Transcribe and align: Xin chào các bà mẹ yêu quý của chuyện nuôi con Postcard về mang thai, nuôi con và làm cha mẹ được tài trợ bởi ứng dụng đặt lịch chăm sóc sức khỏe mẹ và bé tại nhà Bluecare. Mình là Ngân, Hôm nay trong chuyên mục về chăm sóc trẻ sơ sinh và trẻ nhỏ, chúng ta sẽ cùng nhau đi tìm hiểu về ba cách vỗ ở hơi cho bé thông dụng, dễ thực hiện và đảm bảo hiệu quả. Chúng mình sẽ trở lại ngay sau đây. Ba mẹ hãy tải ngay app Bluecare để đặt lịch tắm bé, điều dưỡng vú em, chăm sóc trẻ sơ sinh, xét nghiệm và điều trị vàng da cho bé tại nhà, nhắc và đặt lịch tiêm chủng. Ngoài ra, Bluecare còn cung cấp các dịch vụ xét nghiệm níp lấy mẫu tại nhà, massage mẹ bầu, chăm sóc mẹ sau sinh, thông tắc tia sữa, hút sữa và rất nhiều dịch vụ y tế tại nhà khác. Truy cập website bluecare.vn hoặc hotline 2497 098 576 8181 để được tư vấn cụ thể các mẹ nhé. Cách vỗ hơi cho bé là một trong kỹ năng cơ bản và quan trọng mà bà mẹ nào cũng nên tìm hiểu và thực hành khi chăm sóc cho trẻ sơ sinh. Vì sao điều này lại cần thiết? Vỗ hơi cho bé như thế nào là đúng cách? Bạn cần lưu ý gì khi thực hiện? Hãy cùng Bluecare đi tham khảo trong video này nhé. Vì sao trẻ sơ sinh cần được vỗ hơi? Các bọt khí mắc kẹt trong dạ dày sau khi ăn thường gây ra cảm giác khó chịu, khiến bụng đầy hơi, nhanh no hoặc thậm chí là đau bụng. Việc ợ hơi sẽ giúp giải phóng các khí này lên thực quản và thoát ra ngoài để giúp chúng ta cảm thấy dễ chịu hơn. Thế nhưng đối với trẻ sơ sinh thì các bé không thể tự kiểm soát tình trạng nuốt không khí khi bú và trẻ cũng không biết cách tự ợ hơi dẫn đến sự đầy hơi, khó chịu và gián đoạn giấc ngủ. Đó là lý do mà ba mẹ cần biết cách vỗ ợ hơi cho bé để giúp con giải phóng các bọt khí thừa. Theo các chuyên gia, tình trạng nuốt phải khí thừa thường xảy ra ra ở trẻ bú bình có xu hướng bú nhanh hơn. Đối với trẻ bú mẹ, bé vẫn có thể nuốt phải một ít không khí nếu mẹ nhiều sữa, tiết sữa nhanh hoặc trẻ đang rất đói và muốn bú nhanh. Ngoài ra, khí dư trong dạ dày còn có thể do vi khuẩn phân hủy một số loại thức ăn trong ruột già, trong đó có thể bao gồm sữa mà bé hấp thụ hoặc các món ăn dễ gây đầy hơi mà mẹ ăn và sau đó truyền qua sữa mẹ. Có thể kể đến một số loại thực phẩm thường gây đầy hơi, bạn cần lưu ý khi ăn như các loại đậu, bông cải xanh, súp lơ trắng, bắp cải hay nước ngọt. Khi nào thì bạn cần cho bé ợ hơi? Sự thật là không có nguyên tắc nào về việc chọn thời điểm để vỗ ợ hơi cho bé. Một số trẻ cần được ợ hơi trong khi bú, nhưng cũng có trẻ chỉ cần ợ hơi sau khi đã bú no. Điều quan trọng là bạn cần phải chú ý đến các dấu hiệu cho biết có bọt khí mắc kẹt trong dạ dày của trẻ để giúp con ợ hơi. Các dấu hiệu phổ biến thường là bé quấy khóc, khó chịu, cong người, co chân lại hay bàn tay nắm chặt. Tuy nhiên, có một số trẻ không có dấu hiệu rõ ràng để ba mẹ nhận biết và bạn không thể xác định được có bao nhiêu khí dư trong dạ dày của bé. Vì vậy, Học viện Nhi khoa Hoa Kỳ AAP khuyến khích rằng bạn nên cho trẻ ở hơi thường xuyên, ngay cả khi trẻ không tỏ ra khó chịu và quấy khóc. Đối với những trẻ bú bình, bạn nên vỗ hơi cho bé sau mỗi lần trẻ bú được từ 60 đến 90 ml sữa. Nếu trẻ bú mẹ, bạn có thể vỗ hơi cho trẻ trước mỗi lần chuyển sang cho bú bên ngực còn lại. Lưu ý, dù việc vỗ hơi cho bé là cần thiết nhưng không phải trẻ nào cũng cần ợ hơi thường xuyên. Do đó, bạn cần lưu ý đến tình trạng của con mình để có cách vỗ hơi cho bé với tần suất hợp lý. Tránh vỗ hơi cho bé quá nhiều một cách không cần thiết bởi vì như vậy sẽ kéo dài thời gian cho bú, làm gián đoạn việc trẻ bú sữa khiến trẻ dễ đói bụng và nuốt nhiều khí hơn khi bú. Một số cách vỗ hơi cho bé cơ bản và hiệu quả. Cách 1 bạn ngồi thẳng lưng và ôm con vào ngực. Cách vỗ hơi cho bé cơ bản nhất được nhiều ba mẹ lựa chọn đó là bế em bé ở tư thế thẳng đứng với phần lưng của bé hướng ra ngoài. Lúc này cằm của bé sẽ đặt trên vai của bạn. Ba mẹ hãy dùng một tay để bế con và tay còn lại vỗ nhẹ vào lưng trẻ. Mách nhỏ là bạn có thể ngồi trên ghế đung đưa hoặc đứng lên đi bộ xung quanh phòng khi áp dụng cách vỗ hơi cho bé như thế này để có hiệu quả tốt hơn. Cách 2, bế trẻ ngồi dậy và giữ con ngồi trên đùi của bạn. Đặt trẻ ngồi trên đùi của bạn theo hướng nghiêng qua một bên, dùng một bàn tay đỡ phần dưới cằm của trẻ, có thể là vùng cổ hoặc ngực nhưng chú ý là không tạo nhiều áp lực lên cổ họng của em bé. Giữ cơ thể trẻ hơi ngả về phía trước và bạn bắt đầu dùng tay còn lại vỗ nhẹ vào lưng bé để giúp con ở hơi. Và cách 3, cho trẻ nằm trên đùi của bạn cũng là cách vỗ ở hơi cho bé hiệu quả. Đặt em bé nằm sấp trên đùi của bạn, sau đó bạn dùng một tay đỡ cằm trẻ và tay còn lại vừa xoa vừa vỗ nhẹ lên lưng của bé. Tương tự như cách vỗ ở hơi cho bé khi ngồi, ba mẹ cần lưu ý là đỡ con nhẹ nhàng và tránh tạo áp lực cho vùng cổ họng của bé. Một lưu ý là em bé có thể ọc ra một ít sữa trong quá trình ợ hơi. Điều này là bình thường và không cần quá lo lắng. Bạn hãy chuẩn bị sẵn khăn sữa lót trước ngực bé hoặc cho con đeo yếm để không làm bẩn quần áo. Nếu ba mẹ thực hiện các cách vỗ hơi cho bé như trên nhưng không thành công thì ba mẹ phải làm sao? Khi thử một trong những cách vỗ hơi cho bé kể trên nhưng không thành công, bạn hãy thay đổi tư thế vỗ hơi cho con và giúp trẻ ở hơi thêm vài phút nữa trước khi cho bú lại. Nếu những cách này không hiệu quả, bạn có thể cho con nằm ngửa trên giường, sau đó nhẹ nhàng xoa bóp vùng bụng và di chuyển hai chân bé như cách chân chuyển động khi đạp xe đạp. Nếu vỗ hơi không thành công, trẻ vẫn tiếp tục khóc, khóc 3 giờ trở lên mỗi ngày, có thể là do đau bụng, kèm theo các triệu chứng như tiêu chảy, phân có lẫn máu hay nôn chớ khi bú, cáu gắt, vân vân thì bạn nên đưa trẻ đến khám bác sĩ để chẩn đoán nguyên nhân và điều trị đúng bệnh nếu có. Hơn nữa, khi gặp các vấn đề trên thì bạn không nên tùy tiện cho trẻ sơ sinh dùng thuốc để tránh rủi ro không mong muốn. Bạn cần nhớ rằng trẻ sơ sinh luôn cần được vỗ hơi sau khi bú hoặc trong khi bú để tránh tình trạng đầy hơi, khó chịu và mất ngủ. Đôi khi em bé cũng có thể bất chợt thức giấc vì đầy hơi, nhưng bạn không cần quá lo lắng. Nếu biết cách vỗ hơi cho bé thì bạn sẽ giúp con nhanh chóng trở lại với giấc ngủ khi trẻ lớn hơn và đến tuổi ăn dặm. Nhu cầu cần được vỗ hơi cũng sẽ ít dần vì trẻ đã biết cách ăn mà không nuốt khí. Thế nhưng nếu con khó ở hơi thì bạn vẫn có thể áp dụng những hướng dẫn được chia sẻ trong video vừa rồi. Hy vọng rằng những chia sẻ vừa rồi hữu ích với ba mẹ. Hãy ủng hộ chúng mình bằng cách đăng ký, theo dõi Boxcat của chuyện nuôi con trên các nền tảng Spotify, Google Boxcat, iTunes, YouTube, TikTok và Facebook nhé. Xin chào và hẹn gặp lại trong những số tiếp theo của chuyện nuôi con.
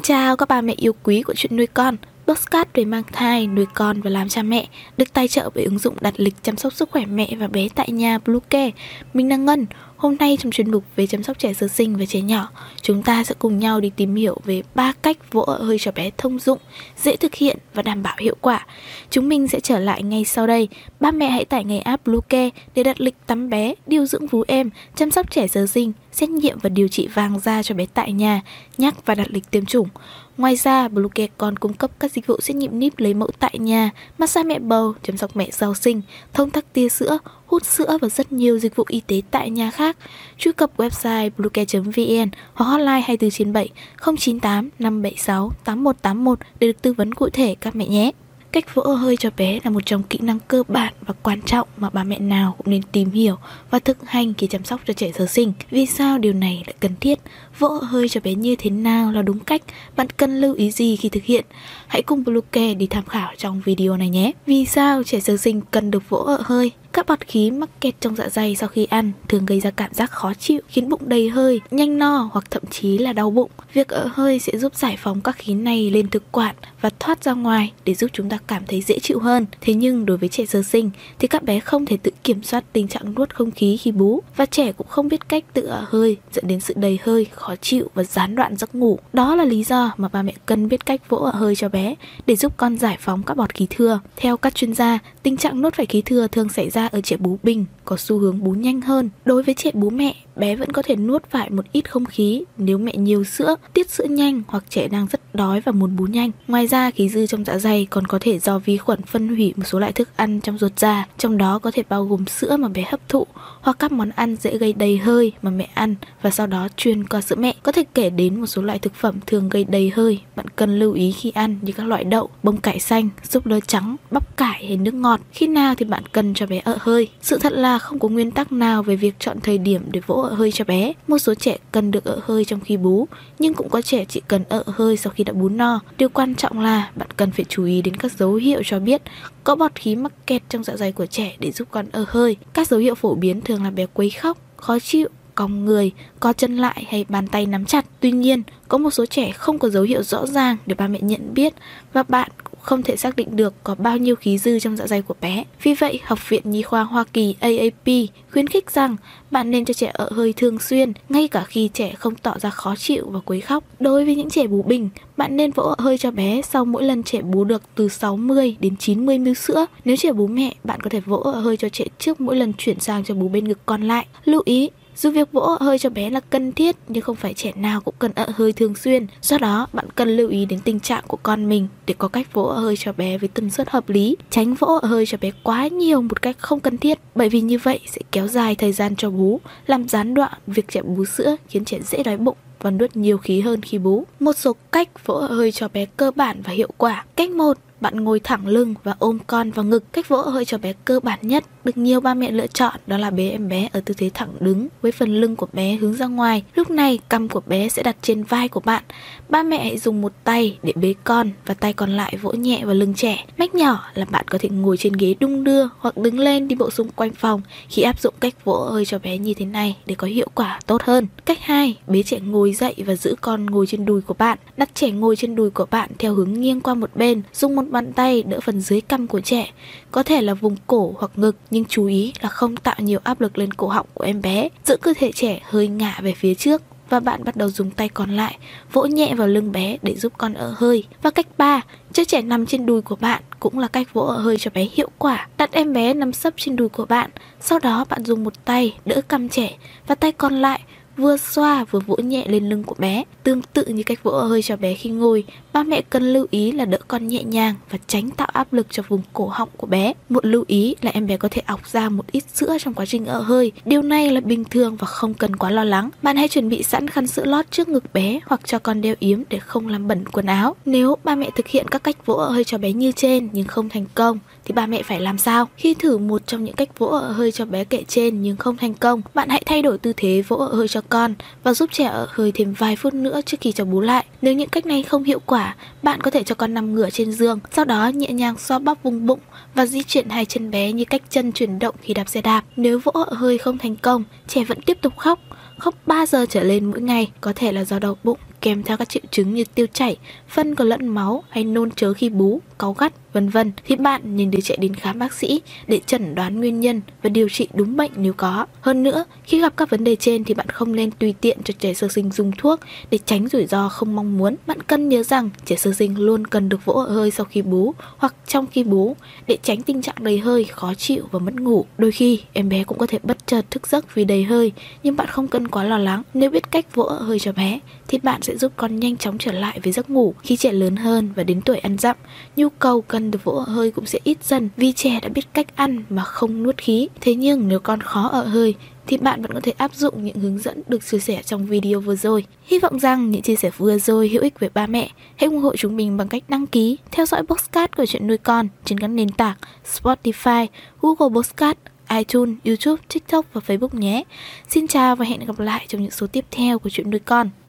Xin 0.00 0.04
chào 0.04 0.36
các 0.36 0.48
bà 0.48 0.60
mẹ 0.60 0.74
yêu 0.76 0.92
quý 1.02 1.22
của 1.22 1.34
chuyện 1.36 1.56
nuôi 1.56 1.66
con 1.66 1.96
Postcard 2.26 2.70
về 2.74 2.84
mang 2.84 3.02
thai, 3.12 3.46
nuôi 3.46 3.66
con 3.74 4.00
và 4.00 4.10
làm 4.10 4.28
cha 4.28 4.42
mẹ 4.42 4.68
được 4.96 5.12
tài 5.12 5.28
trợ 5.28 5.50
bởi 5.54 5.64
ứng 5.64 5.78
dụng 5.78 5.94
đặt 6.00 6.14
lịch 6.16 6.34
chăm 6.42 6.56
sóc 6.56 6.72
sức 6.72 6.90
khỏe 6.90 7.06
mẹ 7.06 7.28
và 7.38 7.48
bé 7.48 7.68
tại 7.74 7.90
nhà 7.90 8.18
Bluecare. 8.18 8.70
Mình 9.14 9.28
là 9.28 9.36
Ngân, 9.36 9.66
Hôm 10.00 10.16
nay 10.16 10.36
trong 10.40 10.52
chuyên 10.52 10.70
mục 10.70 10.84
về 10.96 11.06
chăm 11.06 11.22
sóc 11.22 11.38
trẻ 11.38 11.52
sơ 11.52 11.68
sinh 11.68 11.96
và 11.96 12.06
trẻ 12.06 12.20
nhỏ, 12.20 12.48
chúng 12.82 13.02
ta 13.02 13.24
sẽ 13.24 13.34
cùng 13.38 13.58
nhau 13.58 13.80
đi 13.80 13.90
tìm 13.96 14.14
hiểu 14.14 14.36
về 14.44 14.62
ba 14.74 14.92
cách 15.02 15.32
vỗ 15.32 15.40
ở 15.40 15.62
hơi 15.62 15.78
cho 15.78 15.92
bé 15.92 16.10
thông 16.18 16.38
dụng, 16.38 16.58
dễ 16.96 17.16
thực 17.16 17.34
hiện 17.34 17.56
và 17.74 17.82
đảm 17.82 18.02
bảo 18.02 18.16
hiệu 18.18 18.36
quả. 18.40 18.66
Chúng 19.10 19.28
mình 19.28 19.48
sẽ 19.48 19.60
trở 19.60 19.78
lại 19.78 20.02
ngay 20.02 20.24
sau 20.24 20.46
đây. 20.46 20.68
Ba 21.00 21.10
mẹ 21.10 21.30
hãy 21.30 21.44
tải 21.44 21.64
ngay 21.64 21.80
app 21.80 22.04
Bluecare 22.06 22.50
để 22.74 22.82
đặt 22.82 23.00
lịch 23.00 23.14
tắm 23.26 23.50
bé, 23.50 23.74
điều 23.86 24.06
dưỡng 24.06 24.26
vú 24.26 24.44
em, 24.48 24.70
chăm 24.96 25.10
sóc 25.10 25.30
trẻ 25.30 25.46
sơ 25.46 25.66
sinh, 25.66 25.92
xét 26.12 26.30
nghiệm 26.30 26.58
và 26.58 26.68
điều 26.68 26.88
trị 26.88 27.08
vàng 27.14 27.40
da 27.40 27.62
cho 27.62 27.74
bé 27.74 27.86
tại 27.94 28.12
nhà, 28.12 28.40
nhắc 28.78 29.06
và 29.06 29.14
đặt 29.14 29.28
lịch 29.30 29.50
tiêm 29.50 29.66
chủng. 29.66 29.88
Ngoài 30.36 30.56
ra, 30.56 30.88
Bluecare 30.88 31.32
còn 31.38 31.56
cung 31.56 31.74
cấp 31.74 31.90
các 32.00 32.12
dịch 32.12 32.26
vụ 32.26 32.40
xét 32.40 32.56
nghiệm 32.56 32.78
níp 32.78 32.98
lấy 32.98 33.14
mẫu 33.14 33.30
tại 33.38 33.58
nhà, 33.58 33.90
massage 34.18 34.48
mẹ 34.48 34.58
bầu, 34.58 34.94
chăm 35.02 35.16
sóc 35.16 35.36
mẹ 35.36 35.48
sau 35.52 35.74
sinh, 35.74 36.02
thông 36.32 36.50
tắc 36.50 36.72
tia 36.72 36.88
sữa, 36.88 37.18
hút 37.50 37.64
sữa 37.64 37.98
và 38.00 38.08
rất 38.08 38.32
nhiều 38.32 38.58
dịch 38.58 38.76
vụ 38.76 38.84
y 38.88 39.00
tế 39.06 39.22
tại 39.30 39.50
nhà 39.50 39.70
khác. 39.70 39.96
Truy 40.38 40.52
cập 40.52 40.76
website 40.76 41.30
bluecare.vn 41.36 42.30
hoặc 42.54 42.66
hotline 42.66 43.00
2497 43.00 43.68
098 44.16 44.68
576 44.78 45.52
8181 45.64 46.38
để 46.60 46.66
được 46.66 46.82
tư 46.82 46.92
vấn 46.92 47.14
cụ 47.14 47.28
thể 47.32 47.54
các 47.60 47.76
mẹ 47.76 47.86
nhé. 47.86 48.12
Cách 48.52 48.74
vỗ 48.74 48.82
hơi 48.82 49.16
cho 49.16 49.30
bé 49.36 49.60
là 49.64 49.70
một 49.70 49.80
trong 49.86 50.02
kỹ 50.02 50.18
năng 50.22 50.38
cơ 50.48 50.62
bản 50.68 50.92
và 51.06 51.14
quan 51.22 51.42
trọng 51.42 51.68
mà 51.76 51.90
bà 51.92 52.04
mẹ 52.04 52.18
nào 52.18 52.54
cũng 52.58 52.70
nên 52.70 52.82
tìm 52.82 53.10
hiểu 53.10 53.36
và 53.70 53.78
thực 53.78 53.98
hành 54.06 54.34
khi 54.34 54.46
chăm 54.46 54.64
sóc 54.64 54.80
cho 54.86 54.94
trẻ 54.94 55.12
sơ 55.18 55.26
sinh. 55.26 55.52
Vì 55.70 55.86
sao 55.86 56.18
điều 56.18 56.32
này 56.32 56.62
lại 56.66 56.74
cần 56.80 56.92
thiết? 57.00 57.18
Vỗ 57.58 57.68
hơi 57.68 58.08
cho 58.08 58.20
bé 58.20 58.34
như 58.34 58.56
thế 58.56 58.70
nào 58.70 59.12
là 59.12 59.22
đúng 59.22 59.40
cách? 59.40 59.62
Bạn 59.96 60.06
cần 60.16 60.40
lưu 60.40 60.54
ý 60.54 60.70
gì 60.70 60.96
khi 60.96 61.08
thực 61.08 61.24
hiện? 61.24 61.44
Hãy 61.86 62.02
cùng 62.02 62.24
Bluecare 62.24 62.74
đi 62.74 62.86
tham 62.86 63.04
khảo 63.04 63.32
trong 63.36 63.62
video 63.64 63.96
này 63.96 64.08
nhé. 64.08 64.32
Vì 64.46 64.64
sao 64.64 65.02
trẻ 65.02 65.20
sơ 65.20 65.36
sinh 65.36 65.60
cần 65.70 65.90
được 65.90 66.08
vỗ 66.08 66.36
hơi? 66.40 66.72
Các 66.92 67.06
bọt 67.06 67.20
khí 67.20 67.50
mắc 67.50 67.80
kẹt 67.80 67.94
trong 68.00 68.16
dạ 68.16 68.28
dày 68.28 68.56
sau 68.56 68.68
khi 68.68 68.84
ăn 68.84 69.12
thường 69.28 69.46
gây 69.46 69.60
ra 69.60 69.70
cảm 69.70 69.94
giác 69.94 70.10
khó 70.10 70.34
chịu, 70.34 70.60
khiến 70.68 70.88
bụng 70.88 71.00
đầy 71.04 71.28
hơi, 71.28 71.60
nhanh 71.70 71.98
no 71.98 72.28
hoặc 72.32 72.50
thậm 72.50 72.62
chí 72.70 72.98
là 72.98 73.12
đau 73.12 73.30
bụng. 73.30 73.50
Việc 73.72 73.88
ợ 73.88 74.08
hơi 74.12 74.38
sẽ 74.38 74.58
giúp 74.58 74.74
giải 74.74 74.96
phóng 74.98 75.20
các 75.20 75.36
khí 75.38 75.54
này 75.54 75.90
lên 75.90 76.08
thực 76.08 76.32
quản 76.32 76.54
và 76.80 76.90
thoát 76.98 77.24
ra 77.24 77.32
ngoài 77.32 77.72
để 77.84 77.94
giúp 77.94 78.10
chúng 78.12 78.28
ta 78.28 78.38
cảm 78.46 78.62
thấy 78.66 78.82
dễ 78.82 78.98
chịu 78.98 79.18
hơn. 79.18 79.46
Thế 79.60 79.74
nhưng 79.74 80.06
đối 80.06 80.16
với 80.16 80.28
trẻ 80.28 80.46
sơ 80.46 80.62
sinh 80.62 80.90
thì 81.18 81.28
các 81.28 81.42
bé 81.42 81.60
không 81.60 81.86
thể 81.86 81.96
tự 81.96 82.10
kiểm 82.24 82.42
soát 82.42 82.64
tình 82.72 82.88
trạng 82.88 83.14
nuốt 83.14 83.34
không 83.34 83.50
khí 83.50 83.76
khi 83.76 83.92
bú 83.92 84.20
và 84.36 84.46
trẻ 84.46 84.72
cũng 84.72 84.86
không 84.90 85.08
biết 85.08 85.28
cách 85.28 85.44
tự 85.52 85.62
ợ 85.62 85.84
hơi 85.88 86.16
dẫn 86.32 86.46
đến 86.46 86.60
sự 86.60 86.74
đầy 86.76 86.98
hơi, 87.02 87.24
khó 87.24 87.56
chịu 87.56 87.90
và 87.94 88.04
gián 88.04 88.34
đoạn 88.34 88.56
giấc 88.56 88.74
ngủ. 88.74 88.98
Đó 89.12 89.36
là 89.36 89.44
lý 89.44 89.64
do 89.64 89.92
mà 89.96 90.08
ba 90.08 90.22
mẹ 90.22 90.34
cần 90.46 90.68
biết 90.68 90.86
cách 90.86 91.08
vỗ 91.08 91.16
ợ 91.16 91.30
hơi 91.30 91.56
cho 91.56 91.68
bé 91.68 91.94
để 92.26 92.36
giúp 92.36 92.52
con 92.56 92.78
giải 92.78 92.96
phóng 93.00 93.22
các 93.22 93.36
bọt 93.36 93.54
khí 93.54 93.66
thừa. 93.70 94.00
Theo 94.16 94.36
các 94.36 94.54
chuyên 94.54 94.74
gia, 94.74 94.98
tình 95.22 95.36
trạng 95.36 95.62
nuốt 95.62 95.74
phải 95.74 95.86
khí 95.86 96.02
thừa 96.02 96.26
thường 96.26 96.48
xảy 96.48 96.70
ra 96.70 96.80
ra 96.80 96.88
ở 96.92 97.00
trẻ 97.00 97.16
bú 97.16 97.38
bình 97.42 97.64
có 97.84 97.96
xu 97.96 98.18
hướng 98.18 98.44
bú 98.44 98.50
nhanh 98.50 98.80
hơn. 98.80 99.10
Đối 99.24 99.42
với 99.42 99.54
trẻ 99.54 99.70
bú 99.74 99.90
mẹ, 99.90 100.14
bé 100.36 100.56
vẫn 100.56 100.72
có 100.72 100.82
thể 100.82 100.96
nuốt 100.96 101.30
phải 101.30 101.50
một 101.50 101.64
ít 101.72 101.90
không 101.90 102.04
khí 102.04 102.44
nếu 102.58 102.78
mẹ 102.78 102.96
nhiều 102.96 103.24
sữa, 103.24 103.56
tiết 103.72 103.90
sữa 103.90 104.04
nhanh 104.04 104.42
hoặc 104.48 104.64
trẻ 104.68 104.88
đang 104.88 105.06
rất 105.06 105.34
đói 105.34 105.60
và 105.60 105.72
muốn 105.72 105.96
bú 105.96 106.04
nhanh. 106.04 106.30
Ngoài 106.48 106.66
ra, 106.70 106.90
khí 106.90 107.08
dư 107.08 107.26
trong 107.26 107.44
dạ 107.44 107.58
dày 107.58 107.86
còn 107.90 108.06
có 108.06 108.18
thể 108.20 108.38
do 108.38 108.58
vi 108.58 108.76
khuẩn 108.76 109.02
phân 109.02 109.28
hủy 109.28 109.52
một 109.56 109.64
số 109.66 109.78
loại 109.78 109.92
thức 109.92 110.08
ăn 110.16 110.40
trong 110.40 110.58
ruột 110.58 110.78
già, 110.78 111.06
trong 111.18 111.38
đó 111.38 111.58
có 111.58 111.70
thể 111.70 111.82
bao 111.88 112.04
gồm 112.04 112.26
sữa 112.26 112.56
mà 112.56 112.68
bé 112.68 112.84
hấp 112.90 113.08
thụ 113.08 113.26
hoặc 113.60 113.76
các 113.78 113.92
món 113.92 114.10
ăn 114.10 114.36
dễ 114.40 114.58
gây 114.58 114.72
đầy 114.72 114.98
hơi 114.98 115.32
mà 115.42 115.50
mẹ 115.50 115.68
ăn 115.74 115.94
và 116.22 116.30
sau 116.30 116.46
đó 116.46 116.68
truyền 116.76 117.06
qua 117.06 117.20
sữa 117.20 117.36
mẹ. 117.38 117.54
Có 117.62 117.72
thể 117.72 117.84
kể 117.94 118.10
đến 118.10 118.40
một 118.40 118.46
số 118.46 118.62
loại 118.62 118.78
thực 118.78 118.94
phẩm 118.94 119.18
thường 119.26 119.48
gây 119.48 119.64
đầy 119.64 119.92
hơi, 119.94 120.20
bạn 120.36 120.46
cần 120.56 120.78
lưu 120.78 120.92
ý 120.92 121.12
khi 121.12 121.30
ăn 121.30 121.58
như 121.62 121.72
các 121.72 121.86
loại 121.86 122.04
đậu, 122.04 122.28
bông 122.42 122.60
cải 122.60 122.80
xanh, 122.80 123.08
súp 123.30 123.46
lơ 123.46 123.60
trắng, 123.60 123.96
bắp 124.10 124.36
cải 124.36 124.66
hay 124.66 124.76
nước 124.76 124.94
ngọt. 124.94 125.20
Khi 125.32 125.46
nào 125.46 125.74
thì 125.74 125.84
bạn 125.84 126.02
cần 126.12 126.34
cho 126.34 126.46
bé 126.46 126.60
ợ 126.64 126.76
hơi? 126.80 127.08
Sự 127.22 127.38
thật 127.38 127.52
là 127.52 127.78
không 127.78 127.98
có 127.98 128.08
nguyên 128.08 128.30
tắc 128.30 128.52
nào 128.52 128.82
về 128.82 128.96
việc 128.96 129.14
chọn 129.18 129.36
thời 129.42 129.58
điểm 129.58 129.82
để 129.92 130.00
vỗ 130.06 130.14
ợ 130.14 130.34
hơi 130.34 130.52
cho 130.52 130.64
bé. 130.64 130.92
Một 131.08 131.18
số 131.18 131.34
trẻ 131.34 131.56
cần 131.72 131.90
được 131.90 132.04
ợ 132.04 132.20
hơi 132.22 132.44
trong 132.44 132.60
khi 132.60 132.76
bú, 132.76 133.08
nhưng 133.38 133.54
cũng 133.54 133.68
có 133.68 133.82
trẻ 133.82 134.04
chỉ 134.04 134.20
cần 134.28 134.44
ợ 134.48 134.62
hơi 134.66 134.96
sau 134.96 135.12
khi 135.16 135.24
đã 135.24 135.32
bú 135.32 135.48
no. 135.48 135.80
Điều 135.98 136.08
quan 136.08 136.34
trọng 136.34 136.59
là 136.60 136.90
bạn 136.96 137.08
cần 137.16 137.30
phải 137.30 137.44
chú 137.48 137.64
ý 137.64 137.82
đến 137.82 137.96
các 137.96 138.12
dấu 138.12 138.34
hiệu 138.34 138.62
cho 138.64 138.78
biết 138.78 139.02
có 139.44 139.54
bọt 139.54 139.74
khí 139.74 139.96
mắc 139.96 140.12
kẹt 140.26 140.42
trong 140.48 140.64
dạ 140.64 140.76
dày 140.76 140.92
của 140.92 141.06
trẻ 141.06 141.36
để 141.38 141.52
giúp 141.52 141.68
con 141.70 141.86
ợ 141.92 142.04
hơi. 142.08 142.36
Các 142.52 142.68
dấu 142.68 142.80
hiệu 142.80 142.94
phổ 142.94 143.14
biến 143.14 143.40
thường 143.40 143.64
là 143.64 143.70
bé 143.70 143.86
quấy 143.94 144.10
khóc, 144.10 144.38
khó 144.56 144.78
chịu, 144.78 145.08
cong 145.34 145.64
người, 145.64 145.92
co 146.20 146.32
chân 146.32 146.56
lại 146.56 146.84
hay 146.88 147.04
bàn 147.08 147.26
tay 147.26 147.46
nắm 147.46 147.64
chặt. 147.64 147.86
Tuy 148.00 148.10
nhiên, 148.10 148.42
có 148.68 148.78
một 148.78 148.90
số 148.90 149.06
trẻ 149.06 149.32
không 149.32 149.58
có 149.58 149.68
dấu 149.68 149.82
hiệu 149.82 150.02
rõ 150.02 150.26
ràng 150.26 150.56
để 150.66 150.74
ba 150.74 150.88
mẹ 150.88 150.98
nhận 151.02 151.34
biết 151.34 151.54
và 151.92 152.02
bạn 152.02 152.30
không 152.62 152.82
thể 152.82 152.96
xác 152.96 153.16
định 153.16 153.36
được 153.36 153.54
có 153.64 153.74
bao 153.74 153.96
nhiêu 153.96 154.16
khí 154.16 154.38
dư 154.38 154.58
trong 154.58 154.76
dạ 154.76 154.86
dày 154.86 155.02
của 155.02 155.14
bé. 155.20 155.44
Vì 155.62 155.74
vậy, 155.74 156.00
Học 156.04 156.28
viện 156.28 156.42
Nhi 156.44 156.62
khoa 156.62 156.82
Hoa 156.82 157.04
Kỳ 157.12 157.34
AAP 157.40 158.10
khuyến 158.32 158.46
khích 158.46 158.70
rằng 158.70 158.96
bạn 159.30 159.50
nên 159.50 159.64
cho 159.64 159.74
trẻ 159.74 159.90
ở 159.94 160.08
hơi 160.12 160.32
thường 160.32 160.58
xuyên, 160.58 160.92
ngay 161.08 161.28
cả 161.28 161.44
khi 161.44 161.70
trẻ 161.74 161.94
không 161.98 162.14
tỏ 162.14 162.34
ra 162.38 162.50
khó 162.50 162.76
chịu 162.76 163.06
và 163.10 163.20
quấy 163.20 163.40
khóc. 163.40 163.64
Đối 163.80 164.04
với 164.04 164.14
những 164.14 164.30
trẻ 164.30 164.46
bú 164.46 164.62
bình, 164.62 164.88
bạn 165.16 165.36
nên 165.36 165.50
vỗ 165.50 165.74
hơi 165.78 165.98
cho 165.98 166.10
bé 166.10 166.42
sau 166.42 166.64
mỗi 166.64 166.82
lần 166.82 167.02
trẻ 167.02 167.22
bú 167.22 167.44
được 167.44 167.62
từ 167.74 167.88
60 167.88 168.56
đến 168.60 168.76
90 168.76 169.18
ml 169.18 169.32
sữa. 169.32 169.66
Nếu 169.84 169.96
trẻ 169.96 170.12
bú 170.12 170.26
mẹ, 170.26 170.54
bạn 170.64 170.80
có 170.80 170.90
thể 170.90 171.00
vỗ 171.00 171.18
hơi 171.18 171.56
cho 171.56 171.68
trẻ 171.68 171.84
trước 171.98 172.20
mỗi 172.20 172.36
lần 172.36 172.52
chuyển 172.58 172.80
sang 172.80 173.04
cho 173.04 173.14
bú 173.14 173.28
bên 173.28 173.44
ngực 173.48 173.58
còn 173.66 173.82
lại. 173.82 174.06
Lưu 174.24 174.42
ý, 174.44 174.70
dù 175.00 175.10
việc 175.10 175.32
vỗ 175.32 175.56
hơi 175.60 175.78
cho 175.78 175.90
bé 175.90 176.10
là 176.10 176.20
cần 176.20 176.52
thiết 176.52 176.76
nhưng 176.88 177.02
không 177.02 177.16
phải 177.16 177.34
trẻ 177.34 177.52
nào 177.56 177.80
cũng 177.80 177.94
cần 177.98 178.12
ợ 178.14 178.26
hơi 178.34 178.52
thường 178.52 178.74
xuyên. 178.74 179.06
Do 179.22 179.38
đó, 179.38 179.66
bạn 179.72 179.86
cần 179.94 180.08
lưu 180.08 180.28
ý 180.28 180.44
đến 180.44 180.60
tình 180.64 180.80
trạng 180.80 181.04
của 181.06 181.18
con 181.22 181.48
mình 181.48 181.68
để 181.86 181.94
có 181.98 182.08
cách 182.08 182.32
vỗ 182.32 182.52
hơi 182.52 182.76
cho 182.76 182.92
bé 182.92 183.18
với 183.18 183.28
tần 183.28 183.50
suất 183.50 183.70
hợp 183.70 183.88
lý. 183.88 184.16
Tránh 184.30 184.54
vỗ 184.54 184.80
hơi 184.82 185.06
cho 185.06 185.18
bé 185.20 185.30
quá 185.42 185.68
nhiều 185.68 186.02
một 186.02 186.22
cách 186.22 186.36
không 186.38 186.60
cần 186.60 186.78
thiết 186.78 186.98
bởi 187.14 187.28
vì 187.28 187.40
như 187.40 187.58
vậy 187.62 187.80
sẽ 187.86 188.00
kéo 188.12 188.28
dài 188.28 188.54
thời 188.54 188.72
gian 188.72 188.96
cho 188.96 189.10
bú, 189.10 189.40
làm 189.66 189.88
gián 189.88 190.14
đoạn 190.14 190.32
việc 190.46 190.68
trẻ 190.68 190.82
bú 190.82 191.04
sữa 191.04 191.36
khiến 191.48 191.64
trẻ 191.64 191.78
dễ 191.90 192.02
đói 192.02 192.16
bụng 192.16 192.36
và 192.60 192.70
nuốt 192.70 192.96
nhiều 192.96 193.18
khí 193.18 193.40
hơn 193.40 193.62
khi 193.62 193.78
bú. 193.78 194.04
Một 194.20 194.32
số 194.32 194.52
cách 194.72 195.06
vỗ 195.06 195.14
hơi 195.14 195.52
cho 195.52 195.68
bé 195.68 195.86
cơ 195.86 196.10
bản 196.10 196.42
và 196.44 196.52
hiệu 196.52 196.70
quả. 196.78 197.04
Cách 197.16 197.30
1 197.30 197.58
bạn 197.80 198.04
ngồi 198.04 198.20
thẳng 198.20 198.46
lưng 198.46 198.74
và 198.84 198.94
ôm 198.98 199.18
con 199.26 199.50
vào 199.50 199.64
ngực. 199.64 199.92
Cách 199.92 200.08
vỗ 200.08 200.16
hơi 200.16 200.44
cho 200.44 200.58
bé 200.58 200.72
cơ 200.84 201.00
bản 201.00 201.18
nhất 201.22 201.44
được 201.64 201.76
nhiều 201.76 202.00
ba 202.00 202.14
mẹ 202.14 202.30
lựa 202.30 202.46
chọn 202.46 202.74
đó 202.86 202.96
là 202.96 203.10
bế 203.10 203.28
em 203.28 203.48
bé 203.48 203.68
ở 203.72 203.80
tư 203.80 203.94
thế 203.98 204.10
thẳng 204.14 204.32
đứng 204.40 204.68
với 204.82 204.92
phần 204.92 205.20
lưng 205.20 205.36
của 205.36 205.48
bé 205.52 205.76
hướng 205.76 205.94
ra 205.94 206.06
ngoài. 206.06 206.42
Lúc 206.54 206.70
này 206.70 206.98
cằm 207.08 207.28
của 207.28 207.42
bé 207.46 207.68
sẽ 207.68 207.82
đặt 207.82 207.96
trên 208.02 208.22
vai 208.22 208.48
của 208.48 208.60
bạn. 208.60 208.82
Ba 209.28 209.42
mẹ 209.42 209.64
hãy 209.64 209.78
dùng 209.78 210.00
một 210.00 210.12
tay 210.24 210.58
để 210.62 210.72
bế 210.76 210.94
con 211.04 211.30
và 211.46 211.54
tay 211.54 211.72
còn 211.72 211.90
lại 211.90 212.16
vỗ 212.22 212.32
nhẹ 212.32 212.64
vào 212.64 212.74
lưng 212.74 212.94
trẻ. 212.94 213.26
Mách 213.38 213.54
nhỏ 213.54 213.90
là 213.94 214.04
bạn 214.04 214.24
có 214.28 214.38
thể 214.38 214.48
ngồi 214.48 214.76
trên 214.76 214.92
ghế 214.92 215.14
đung 215.20 215.44
đưa 215.44 215.68
hoặc 215.78 215.96
đứng 215.96 216.18
lên 216.18 216.48
đi 216.48 216.56
bộ 216.56 216.70
xung 216.70 216.88
quanh 216.88 217.10
phòng 217.14 217.42
khi 217.68 217.82
áp 217.82 218.00
dụng 218.00 218.14
cách 218.20 218.44
vỗ 218.44 218.56
hơi 218.56 218.84
cho 218.84 218.98
bé 218.98 219.18
như 219.18 219.34
thế 219.34 219.44
này 219.44 219.76
để 219.86 219.94
có 219.94 220.06
hiệu 220.06 220.28
quả 220.34 220.60
tốt 220.66 220.82
hơn. 220.82 221.06
Cách 221.24 221.38
2, 221.40 221.76
bế 221.86 222.02
trẻ 222.02 222.20
ngồi 222.20 222.52
dậy 222.52 222.74
và 222.86 222.96
giữ 222.96 223.14
con 223.20 223.46
ngồi 223.46 223.66
trên 223.66 223.84
đùi 223.84 224.00
của 224.00 224.14
bạn. 224.14 224.38
Đặt 224.56 224.70
trẻ 224.74 224.90
ngồi 224.90 225.16
trên 225.16 225.34
đùi 225.34 225.50
của 225.50 225.66
bạn 225.70 225.90
theo 225.98 226.14
hướng 226.14 226.32
nghiêng 226.32 226.60
qua 226.60 226.74
một 226.74 226.90
bên, 226.94 227.22
dùng 227.32 227.56
một 227.56 227.69
bàn 227.70 227.92
tay 227.92 228.22
đỡ 228.22 228.40
phần 228.40 228.60
dưới 228.60 228.80
cằm 228.80 229.06
của 229.06 229.20
trẻ, 229.20 229.52
có 229.90 230.02
thể 230.02 230.22
là 230.22 230.34
vùng 230.34 230.56
cổ 230.66 230.94
hoặc 230.98 231.10
ngực 231.16 231.36
nhưng 231.50 231.64
chú 231.64 231.86
ý 231.86 232.12
là 232.20 232.28
không 232.28 232.56
tạo 232.56 232.74
nhiều 232.78 233.00
áp 233.04 233.20
lực 233.20 233.38
lên 233.38 233.52
cổ 233.52 233.68
họng 233.68 233.86
của 233.94 234.04
em 234.04 234.22
bé. 234.22 234.48
Giữ 234.64 234.76
cơ 234.76 234.94
thể 234.98 235.12
trẻ 235.12 235.40
hơi 235.44 235.68
ngả 235.68 235.98
về 236.02 236.12
phía 236.12 236.34
trước 236.34 236.62
và 236.90 237.00
bạn 237.00 237.24
bắt 237.24 237.36
đầu 237.36 237.48
dùng 237.48 237.70
tay 237.70 237.88
còn 237.88 238.16
lại 238.16 238.38
vỗ 238.72 238.82
nhẹ 238.82 239.14
vào 239.14 239.28
lưng 239.28 239.52
bé 239.52 239.76
để 239.82 239.94
giúp 239.96 240.12
con 240.18 240.34
ở 240.34 240.54
hơi. 240.56 240.84
Và 241.02 241.10
cách 241.10 241.26
3, 241.38 241.60
cho 241.92 242.04
trẻ 242.04 242.22
nằm 242.22 242.46
trên 242.46 242.66
đùi 242.66 242.82
của 242.82 242.96
bạn 242.96 243.22
cũng 243.40 243.58
là 243.58 243.68
cách 243.68 243.88
vỗ 243.92 244.00
ở 244.00 244.18
hơi 244.18 244.36
cho 244.36 244.50
bé 244.54 244.68
hiệu 244.72 244.88
quả. 244.98 245.28
Đặt 245.38 245.52
em 245.52 245.72
bé 245.72 245.94
nằm 245.94 246.12
sấp 246.12 246.34
trên 246.36 246.56
đùi 246.56 246.68
của 246.68 246.84
bạn, 246.84 247.10
sau 247.40 247.58
đó 247.58 247.84
bạn 247.88 248.04
dùng 248.04 248.24
một 248.24 248.44
tay 248.44 248.76
đỡ 248.84 249.00
cằm 249.08 249.28
trẻ 249.28 249.56
và 249.86 249.94
tay 249.94 250.12
còn 250.12 250.34
lại 250.34 250.60
vừa 250.96 251.16
xoa 251.16 251.64
vừa 251.64 251.80
vỗ 251.80 251.96
nhẹ 251.96 252.24
lên 252.28 252.48
lưng 252.48 252.64
của 252.64 252.74
bé. 252.78 253.04
Tương 253.22 253.42
tự 253.42 253.64
như 253.64 253.82
cách 253.82 254.02
vỗ 254.02 254.10
ở 254.10 254.26
hơi 254.26 254.42
cho 254.42 254.56
bé 254.56 254.74
khi 254.74 254.90
ngồi, 254.90 255.24
ba 255.52 255.62
mẹ 255.62 255.82
cần 255.90 256.12
lưu 256.12 256.26
ý 256.30 256.52
là 256.52 256.64
đỡ 256.64 256.78
con 256.88 257.06
nhẹ 257.08 257.22
nhàng 257.22 257.54
và 257.70 257.78
tránh 257.86 258.10
tạo 258.10 258.28
áp 258.32 258.52
lực 258.52 258.66
cho 258.70 258.82
vùng 258.88 259.02
cổ 259.12 259.26
họng 259.26 259.48
của 259.56 259.66
bé. 259.66 259.92
Một 260.08 260.24
lưu 260.24 260.44
ý 260.46 260.76
là 260.80 260.90
em 260.90 261.06
bé 261.06 261.16
có 261.16 261.28
thể 261.30 261.42
ọc 261.46 261.68
ra 261.68 261.88
một 261.88 262.04
ít 262.12 262.24
sữa 262.34 262.56
trong 262.60 262.74
quá 262.74 262.86
trình 262.86 263.06
ợ 263.06 263.20
hơi. 263.20 263.52
Điều 263.64 263.82
này 263.82 264.10
là 264.10 264.20
bình 264.20 264.44
thường 264.44 264.76
và 264.76 264.86
không 264.86 265.14
cần 265.14 265.36
quá 265.36 265.50
lo 265.50 265.64
lắng. 265.64 265.90
Bạn 266.02 266.16
hãy 266.16 266.28
chuẩn 266.28 266.48
bị 266.48 266.62
sẵn 266.62 266.88
khăn 266.88 267.06
sữa 267.06 267.24
lót 267.24 267.50
trước 267.50 267.68
ngực 267.68 267.92
bé 267.92 268.20
hoặc 268.26 268.40
cho 268.44 268.58
con 268.58 268.80
đeo 268.80 268.94
yếm 268.98 269.22
để 269.28 269.38
không 269.38 269.68
làm 269.68 269.88
bẩn 269.88 270.08
quần 270.08 270.26
áo. 270.26 270.56
Nếu 270.64 270.96
ba 271.04 271.14
mẹ 271.14 271.30
thực 271.36 271.48
hiện 271.48 271.68
các 271.68 271.84
cách 271.84 272.06
vỗ 272.06 272.16
hơi 272.16 272.44
cho 272.44 272.58
bé 272.58 272.72
như 272.72 272.92
trên 272.92 273.28
nhưng 273.32 273.46
không 273.46 273.68
thành 273.68 273.84
công 273.94 274.18
thì 274.44 274.52
ba 274.52 274.66
mẹ 274.66 274.82
phải 274.82 275.00
làm 275.00 275.18
sao? 275.18 275.48
Khi 275.56 275.74
thử 275.74 275.98
một 275.98 276.26
trong 276.26 276.44
những 276.44 276.54
cách 276.54 276.78
vỗ 276.78 276.88
hơi 276.88 277.32
cho 277.32 277.44
bé 277.44 277.64
kể 277.64 277.84
trên 277.88 278.22
nhưng 278.22 278.36
không 278.36 278.56
thành 278.56 278.74
công, 278.74 279.02
bạn 279.14 279.28
hãy 279.28 279.42
thay 279.46 279.62
đổi 279.62 279.78
tư 279.78 279.92
thế 279.96 280.22
vỗ 280.28 280.36
hơi 280.36 280.68
cho 280.68 280.80
con 280.88 281.14
và 281.42 281.54
giúp 281.54 281.70
trẻ 281.72 281.84
ở 281.84 282.06
hơi 282.10 282.32
thêm 282.34 282.52
vài 282.52 282.76
phút 282.76 282.94
nữa 282.94 283.20
trước 283.26 283.40
khi 283.40 283.52
cho 283.52 283.64
bú 283.64 283.80
lại. 283.80 284.04
Nếu 284.22 284.34
những 284.34 284.48
cách 284.48 284.66
này 284.66 284.82
không 284.82 285.04
hiệu 285.04 285.20
quả, 285.26 285.39
bạn 285.82 286.00
có 286.00 286.10
thể 286.10 286.22
cho 286.22 286.34
con 286.34 286.54
nằm 286.54 286.74
ngửa 286.74 286.90
trên 286.90 287.12
giường, 287.12 287.38
sau 287.52 287.64
đó 287.64 287.88
nhẹ 287.88 288.08
nhàng 288.08 288.38
xoa 288.38 288.58
bóp 288.58 288.82
vùng 288.82 289.06
bụng 289.06 289.20
và 289.54 289.66
di 289.66 289.82
chuyển 289.82 290.08
hai 290.08 290.24
chân 290.24 290.50
bé 290.50 290.72
như 290.72 290.84
cách 290.84 291.02
chân 291.10 291.32
chuyển 291.32 291.58
động 291.58 291.74
khi 291.82 291.94
đạp 291.94 292.08
xe 292.08 292.22
đạp. 292.22 292.44
Nếu 292.56 292.78
vỗ 292.78 292.92
hơi 293.08 293.38
không 293.38 293.58
thành 293.58 293.76
công, 293.76 294.04
trẻ 294.28 294.44
vẫn 294.44 294.62
tiếp 294.62 294.78
tục 294.82 294.98
khóc, 294.98 295.18
khóc 295.58 295.74
3 295.86 296.06
giờ 296.06 296.26
trở 296.28 296.42
lên 296.42 296.64
mỗi 296.64 296.80
ngày, 296.80 297.12
có 297.20 297.32
thể 297.36 297.52
là 297.52 297.64
do 297.64 297.78
đau 297.78 297.96
bụng, 298.04 298.18
kèm 298.40 298.62
theo 298.62 298.76
các 298.76 298.88
triệu 298.88 299.02
chứng 299.10 299.34
như 299.34 299.44
tiêu 299.54 299.66
chảy, 299.72 299.96
phân 300.28 300.54
có 300.54 300.64
lẫn 300.64 300.88
máu 300.88 301.24
hay 301.28 301.44
nôn 301.44 301.70
chớ 301.70 301.92
khi 301.94 302.08
bú, 302.08 302.40
cáu 302.60 302.72
gắt, 302.72 302.92
vân 303.12 303.28
vân 303.28 303.52
thì 303.64 303.76
bạn 303.76 304.00
nên 304.04 304.30
đưa 304.30 304.40
trẻ 304.40 304.56
đến 304.58 304.74
khám 304.74 304.98
bác 304.98 305.12
sĩ 305.12 305.40
để 305.66 305.80
chẩn 305.86 306.14
đoán 306.14 306.40
nguyên 306.40 306.60
nhân 306.60 306.80
và 307.02 307.10
điều 307.10 307.28
trị 307.28 307.48
đúng 307.54 307.76
bệnh 307.76 307.90
nếu 307.96 308.12
có. 308.12 308.46
Hơn 308.60 308.82
nữa, 308.82 309.04
khi 309.24 309.40
gặp 309.40 309.52
các 309.56 309.70
vấn 309.70 309.84
đề 309.84 309.96
trên 309.96 310.24
thì 310.24 310.34
bạn 310.34 310.48
không 310.48 310.76
nên 310.76 310.90
tùy 310.90 311.14
tiện 311.20 311.38
cho 311.44 311.54
trẻ 311.58 311.74
sơ 311.74 311.88
sinh 311.88 312.10
dùng 312.10 312.32
thuốc 312.38 312.60
để 312.90 312.98
tránh 313.04 313.28
rủi 313.28 313.46
ro 313.46 313.68
không 313.68 313.96
mong 313.96 314.18
muốn. 314.18 314.36
Bạn 314.46 314.62
cần 314.62 314.88
nhớ 314.88 315.02
rằng 315.02 315.30
trẻ 315.44 315.56
sơ 315.56 315.72
sinh 315.72 315.98
luôn 315.98 316.26
cần 316.26 316.48
được 316.48 316.64
vỗ 316.64 316.74
hơi 316.74 317.10
sau 317.10 317.26
khi 317.30 317.42
bú 317.42 317.74
hoặc 317.96 318.14
trong 318.26 318.46
khi 318.46 318.64
bú 318.64 318.96
để 319.26 319.38
tránh 319.42 319.62
tình 319.62 319.82
trạng 319.82 319.96
đầy 320.00 320.18
hơi, 320.18 320.44
khó 320.44 320.74
chịu 320.74 321.04
và 321.10 321.18
mất 321.18 321.34
ngủ. 321.34 321.64
Đôi 321.78 321.92
khi 321.92 322.20
em 322.32 322.48
bé 322.48 322.64
cũng 322.64 322.78
có 322.78 322.86
thể 322.86 322.98
bất 323.02 323.26
chợt 323.26 323.50
thức 323.50 323.66
giấc 323.66 323.94
vì 323.94 324.04
đầy 324.04 324.24
hơi, 324.24 324.52
nhưng 324.82 324.96
bạn 324.96 325.06
không 325.06 325.28
cần 325.28 325.48
quá 325.48 325.64
lo 325.64 325.78
lắng. 325.78 326.02
Nếu 326.14 326.30
biết 326.30 326.50
cách 326.50 326.74
vỗ 326.74 326.84
hơi 326.84 327.18
cho 327.18 327.32
bé 327.32 327.58
thì 327.88 327.98
bạn 327.98 328.22
sẽ 328.22 328.36
giúp 328.36 328.52
con 328.56 328.80
nhanh 328.80 328.96
chóng 328.96 329.18
trở 329.18 329.32
lại 329.32 329.60
với 329.62 329.72
giấc 329.72 329.90
ngủ 329.90 330.14
khi 330.22 330.36
trẻ 330.36 330.52
lớn 330.52 330.76
hơn 330.76 331.12
và 331.16 331.22
đến 331.22 331.40
tuổi 331.40 331.58
ăn 331.58 331.78
dặm. 331.78 331.96
Nhu 332.36 332.48
cầu 332.58 332.80
cần 332.80 333.10
được 333.10 333.24
vỗ 333.24 333.32
hơi 333.32 333.70
cũng 333.70 333.86
sẽ 333.86 333.98
ít 334.04 334.24
dần 334.24 334.48
vì 334.56 334.72
trẻ 334.72 334.98
đã 335.02 335.08
biết 335.08 335.34
cách 335.34 335.56
ăn 335.56 335.84
mà 335.90 336.04
không 336.04 336.42
nuốt 336.42 336.56
khí. 336.56 336.88
Thế 337.00 337.14
nhưng 337.14 337.48
nếu 337.48 337.60
con 337.60 337.80
khó 337.80 338.08
ở 338.08 338.24
hơi 338.24 338.54
thì 338.86 338.96
bạn 338.96 339.22
vẫn 339.22 339.32
có 339.34 339.40
thể 339.42 339.52
áp 339.56 339.74
dụng 339.74 340.04
những 340.04 340.18
hướng 340.18 340.38
dẫn 340.38 340.62
được 340.68 340.86
chia 340.86 340.98
sẻ 340.98 341.22
trong 341.26 341.46
video 341.46 341.80
vừa 341.80 341.96
rồi. 341.96 342.24
Hy 342.44 342.58
vọng 342.58 342.78
rằng 342.78 343.10
những 343.10 343.22
chia 343.22 343.36
sẻ 343.36 343.50
vừa 343.56 343.78
rồi 343.78 344.08
hữu 344.08 344.22
ích 344.22 344.40
với 344.40 344.50
ba 344.54 344.66
mẹ. 344.66 344.90
Hãy 345.16 345.28
ủng 345.28 345.42
hộ 345.42 345.56
chúng 345.56 345.76
mình 345.76 345.96
bằng 345.96 346.08
cách 346.08 346.22
đăng 346.28 346.46
ký, 346.46 346.78
theo 346.90 347.06
dõi 347.06 347.22
Boxcat 347.22 347.76
của 347.76 347.86
chuyện 347.86 348.06
nuôi 348.06 348.18
con 348.18 348.48
trên 348.64 348.80
các 348.80 348.88
nền 348.88 349.08
tảng 349.08 349.36
Spotify, 349.72 350.46
Google 350.80 351.08
Boxcat, 351.08 351.58
iTunes, 351.88 352.36
YouTube, 352.44 352.82
TikTok 352.94 353.26
và 353.32 353.40
Facebook 353.46 353.78
nhé. 353.78 354.04
Xin 354.48 354.66
chào 354.66 354.96
và 354.96 355.04
hẹn 355.04 355.26
gặp 355.26 355.40
lại 355.40 355.64
trong 355.68 355.82
những 355.82 355.90
số 355.90 356.06
tiếp 356.06 356.24
theo 356.30 356.58
của 356.58 356.70
chuyện 356.70 356.90
nuôi 356.90 357.00
con. 357.00 357.30